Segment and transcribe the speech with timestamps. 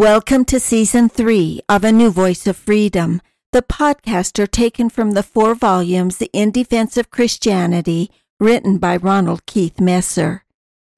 [0.00, 3.20] Welcome to season three of A New Voice of Freedom.
[3.52, 8.10] The podcasts are taken from the four volumes In Defense of Christianity,
[8.40, 10.46] written by Ronald Keith Messer.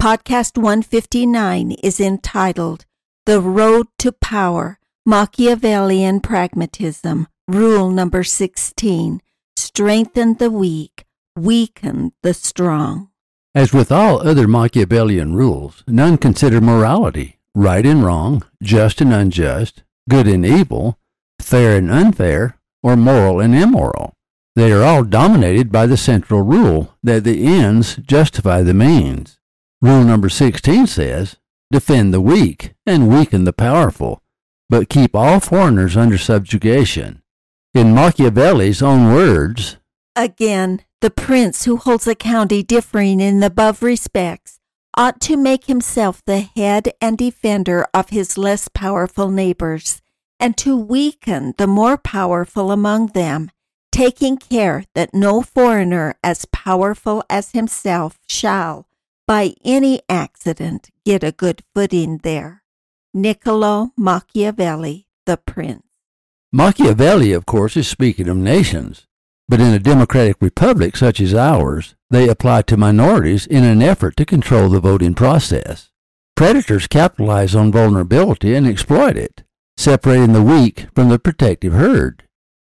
[0.00, 2.84] Podcast 159 is entitled
[3.26, 9.20] The Road to Power Machiavellian Pragmatism, Rule Number 16
[9.56, 13.08] Strengthen the weak, weaken the strong.
[13.52, 19.82] As with all other Machiavellian rules, none consider morality right and wrong, just and unjust,
[20.08, 20.98] good and evil,
[21.40, 24.14] fair and unfair, or moral and immoral.
[24.54, 29.38] They are all dominated by the central rule that the ends justify the means.
[29.80, 31.36] Rule number 16 says,
[31.70, 34.20] Defend the weak and weaken the powerful,
[34.68, 37.22] but keep all foreigners under subjugation.
[37.74, 39.78] In Machiavelli's own words,
[40.14, 44.60] Again, the prince who holds a county differing in the above respects
[44.96, 50.02] ought to make himself the head and defender of his less powerful neighbors,
[50.38, 53.50] and to weaken the more powerful among them,
[53.90, 58.86] taking care that no foreigner as powerful as himself shall,
[59.26, 62.62] by any accident, get a good footing there.
[63.14, 65.84] Niccolo Machiavelli, the Prince.
[66.50, 69.06] Machiavelli, of course, is speaking of nations,
[69.48, 74.16] but in a democratic republic such as ours, they apply to minorities in an effort
[74.16, 75.90] to control the voting process.
[76.36, 79.44] Predators capitalize on vulnerability and exploit it,
[79.76, 82.24] separating the weak from the protective herd.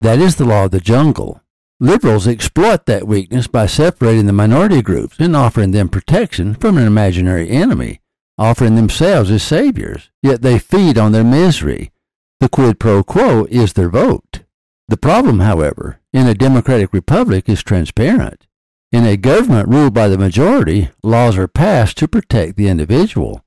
[0.01, 1.41] That is the law of the jungle.
[1.81, 6.85] Liberals exploit that weakness by separating the minority groups and offering them protection from an
[6.85, 8.01] imaginary enemy,
[8.37, 11.91] offering themselves as saviors, yet they feed on their misery.
[12.39, 14.41] The quid pro quo is their vote.
[14.89, 18.47] The problem, however, in a democratic republic is transparent.
[18.91, 23.45] In a government ruled by the majority, laws are passed to protect the individual.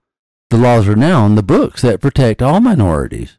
[0.51, 3.39] The laws are now on the books that protect all minorities.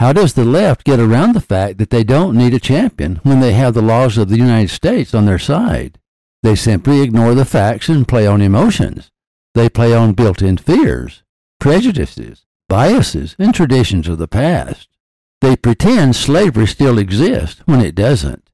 [0.00, 3.38] How does the left get around the fact that they don't need a champion when
[3.38, 6.00] they have the laws of the United States on their side?
[6.42, 9.12] They simply ignore the facts and play on emotions.
[9.54, 11.22] They play on built in fears,
[11.60, 14.88] prejudices, biases, and traditions of the past.
[15.40, 18.48] They pretend slavery still exists when it doesn't.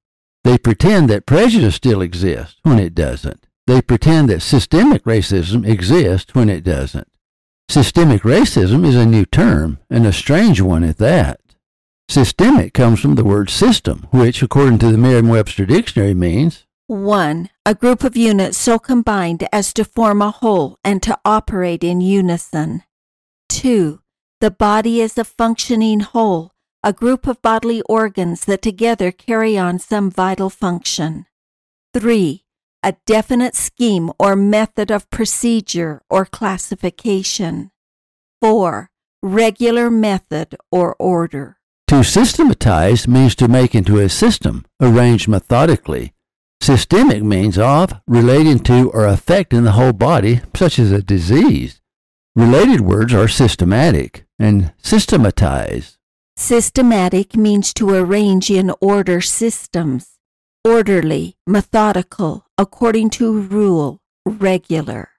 [0.45, 3.47] They pretend that prejudice still exists when it doesn't.
[3.67, 7.09] They pretend that systemic racism exists when it doesn't.
[7.69, 11.41] Systemic racism is a new term, and a strange one at that.
[12.09, 17.49] Systemic comes from the word system, which, according to the Merriam Webster Dictionary, means 1.
[17.65, 22.01] A group of units so combined as to form a whole and to operate in
[22.01, 22.83] unison.
[23.49, 24.01] 2.
[24.41, 26.52] The body is a functioning whole
[26.85, 31.27] a group of bodily organs that together carry on some vital function.
[31.95, 32.45] 3.
[32.83, 37.71] A definite scheme or method of procedure or classification.
[38.41, 38.91] 4.
[39.23, 41.59] Regular method or order.
[41.87, 46.15] To systematize means to make into a system, arranged methodically.
[46.61, 51.81] Systemic means of, relating to, or affecting the whole body, such as a disease.
[52.35, 55.99] Related words are systematic and systematize.
[56.43, 60.19] Systematic means to arrange in order systems,
[60.65, 65.11] orderly, methodical, according to rule, regular.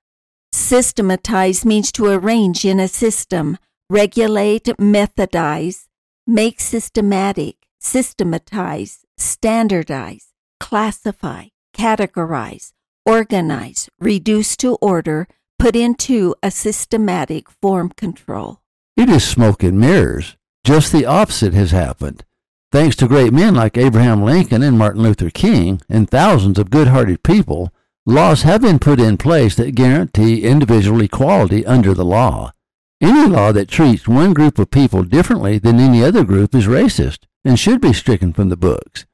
[0.52, 3.58] Systematize means to arrange in a system,
[3.90, 5.88] regulate, methodize,
[6.28, 10.26] make systematic, systematize, standardize,
[10.60, 12.74] classify, categorize,
[13.06, 18.60] organize, reduce to order, put into a systematic form control.
[18.98, 20.36] It is smoke and mirrors.
[20.64, 22.24] Just the opposite has happened.
[22.72, 26.88] Thanks to great men like Abraham Lincoln and Martin Luther King and thousands of good
[26.88, 27.74] hearted people,
[28.06, 32.54] laws have been put in place that guarantee individual equality under the law.
[33.02, 37.20] Any law that treats one group of people differently than any other group is racist
[37.44, 39.06] and should be stricken from the books.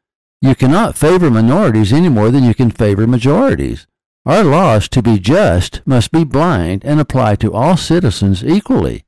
[0.42, 3.88] You cannot favor minorities any more than you can favor majorities.
[4.26, 9.04] Our laws, to be just, must be blind and apply to all citizens equally.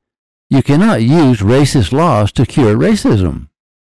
[0.51, 3.47] You cannot use racist laws to cure racism.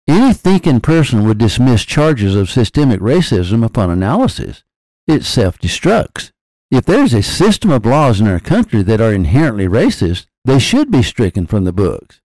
[0.08, 4.64] Any thinking person would dismiss charges of systemic racism upon analysis.
[5.08, 6.30] It self destructs.
[6.70, 10.60] If there is a system of laws in our country that are inherently racist, they
[10.60, 12.22] should be stricken from the books.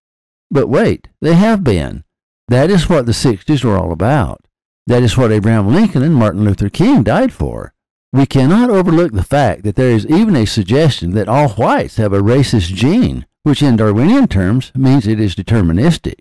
[0.50, 2.04] But wait, they have been.
[2.48, 4.42] That is what the 60s were all about.
[4.86, 7.72] That is what Abraham Lincoln and Martin Luther King died for.
[8.12, 12.12] We cannot overlook the fact that there is even a suggestion that all whites have
[12.12, 16.20] a racist gene which in Darwinian terms means it is deterministic.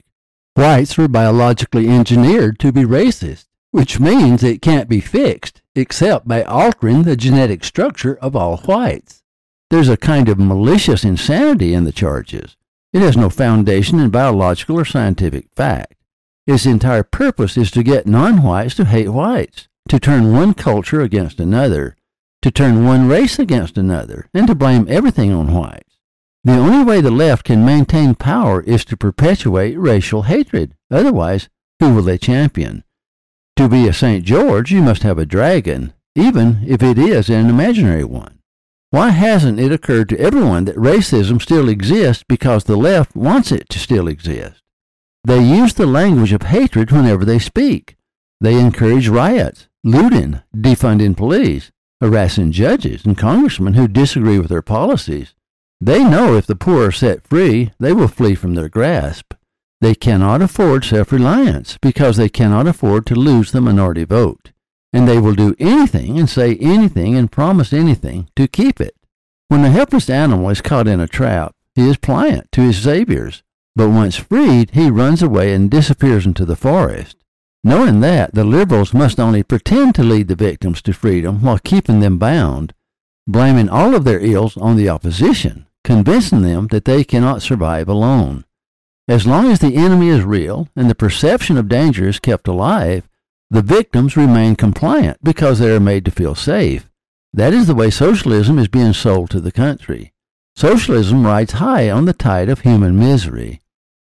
[0.55, 6.43] Whites were biologically engineered to be racist, which means it can't be fixed except by
[6.43, 9.23] altering the genetic structure of all whites.
[9.69, 12.55] There's a kind of malicious insanity in the charges.
[12.93, 15.93] It has no foundation in biological or scientific fact.
[16.47, 21.01] Its entire purpose is to get non whites to hate whites, to turn one culture
[21.01, 21.97] against another,
[22.41, 25.86] to turn one race against another, and to blame everything on whites.
[26.47, 30.75] The only way the left can maintain power is to perpetuate racial hatred.
[30.89, 31.49] Otherwise,
[31.81, 32.85] who will they champion?
[33.57, 34.23] To be a St.
[34.23, 38.39] George, you must have a dragon, even if it is an imaginary one.
[38.91, 43.67] Why hasn't it occurred to everyone that racism still exists because the left wants it
[43.67, 44.61] to still exist?
[45.25, 47.97] They use the language of hatred whenever they speak.
[48.39, 55.33] They encourage riots, looting, defunding police, harassing judges and congressmen who disagree with their policies.
[55.79, 59.33] They know if the poor are set free, they will flee from their grasp.
[59.79, 64.51] They cannot afford self reliance because they cannot afford to lose the minority vote.
[64.91, 68.95] And they will do anything and say anything and promise anything to keep it.
[69.49, 73.43] When a helpless animal is caught in a trap, he is pliant to his saviors.
[73.75, 77.17] But once freed, he runs away and disappears into the forest.
[77.63, 81.99] Knowing that, the liberals must only pretend to lead the victims to freedom while keeping
[81.99, 82.73] them bound,
[83.27, 88.45] blaming all of their ills on the opposition, convincing them that they cannot survive alone.
[89.07, 93.07] As long as the enemy is real and the perception of danger is kept alive,
[93.49, 96.89] the victims remain compliant because they are made to feel safe.
[97.33, 100.13] That is the way socialism is being sold to the country.
[100.55, 103.61] Socialism rides high on the tide of human misery.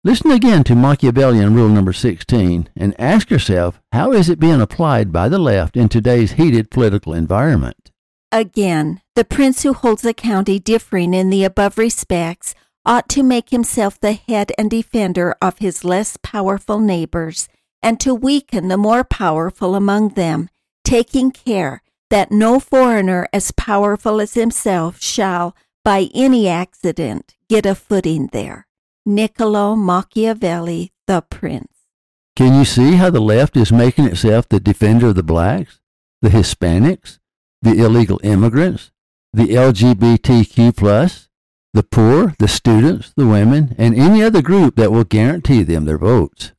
[0.03, 5.13] Listen again to Machiavellian rule number 16 and ask yourself how is it being applied
[5.13, 7.91] by the left in today's heated political environment?
[8.33, 12.55] Again, the prince who holds a county differing in the above respects
[12.87, 17.49] ought to make himself the head and defender of his less powerful neighbors,
[17.83, 20.49] and to weaken the more powerful among them,
[20.85, 27.75] taking care that no foreigner as powerful as himself shall, by any accident, get a
[27.75, 28.69] footing there.
[29.05, 31.89] Niccolo Machiavelli, the Prince.
[32.37, 35.81] Can you see how the left is making itself the defender of the blacks,
[36.23, 37.19] the Hispanics,
[37.61, 38.93] the illegal immigrants,
[39.39, 41.29] the LGBTQ plus,
[41.73, 45.97] the poor, the students, the women, and any other group that will guarantee them their
[45.97, 46.51] votes.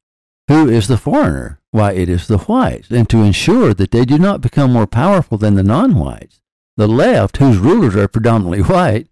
[0.47, 1.59] Who is the foreigner?
[1.71, 5.37] Why, it is the whites, and to ensure that they do not become more powerful
[5.37, 6.39] than the non whites.
[6.77, 9.09] The left, whose rulers are predominantly white,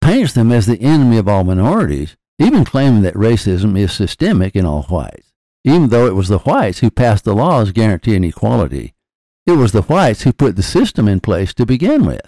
[0.00, 4.64] paints them as the enemy of all minorities, even claiming that racism is systemic in
[4.64, 5.30] all whites,
[5.62, 8.94] even though it was the whites who passed the laws guaranteeing equality.
[9.46, 12.22] It was the whites who put the system in place to begin with.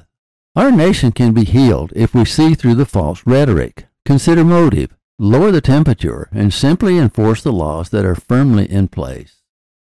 [0.55, 5.51] Our nation can be healed if we see through the false rhetoric, consider motive, lower
[5.51, 9.37] the temperature, and simply enforce the laws that are firmly in place.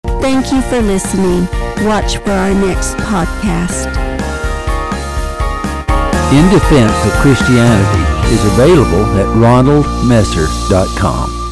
[0.06, 1.50] Thank you for listening.
[1.86, 3.88] Watch for our next podcast.
[6.32, 11.43] In Defense of Christianity is available at ronaldmesser.com.